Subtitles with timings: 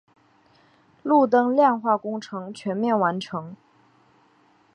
[1.03, 3.55] 路灯亮化工程全面完成。